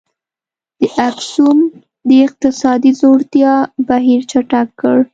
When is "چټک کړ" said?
4.31-4.97